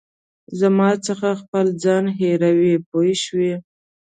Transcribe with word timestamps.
زما 0.59 0.89
څخه 1.07 1.29
خپل 1.41 1.65
ځان 1.83 2.05
هېروې 2.19 2.75
پوه 2.89 3.11
شوې!. 3.23 3.53